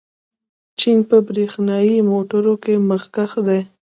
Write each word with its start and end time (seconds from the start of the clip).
چین 0.79 0.97
په 1.09 1.17
برېښنايي 1.27 1.97
موټرو 2.11 2.53
کې 2.63 2.73
مخکښ 2.89 3.31
دی. 3.47 3.61